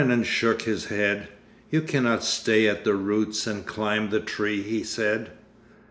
Karenin 0.03 0.23
shook 0.23 0.63
his 0.63 0.85
head. 0.85 1.27
'You 1.69 1.83
cannot 1.83 2.23
stay 2.23 2.67
at 2.67 2.83
the 2.85 2.95
roots 2.95 3.45
and 3.45 3.63
climb 3.67 4.09
the 4.09 4.19
tree,' 4.19 4.63
he 4.63 4.81
said.... 4.83 5.29